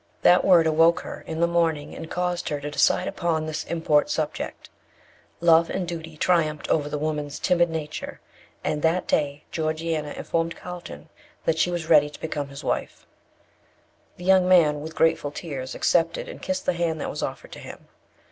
[0.23, 4.09] That word awoke her in the morning, and caused her to decide upon this import
[4.09, 4.67] subject.
[5.41, 8.19] Love and duty triumphed over the woman's timid nature,
[8.63, 11.09] and that day Georgiana informed Carlton
[11.45, 13.05] that she was ready to become his wife.
[14.17, 17.59] The young man, with grateful tears, accepted and kissed the hand that was offered to
[17.59, 17.87] him.